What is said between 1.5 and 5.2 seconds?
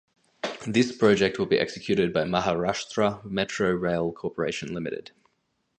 executed by Maharashtra Metro Rail Corporation Limited.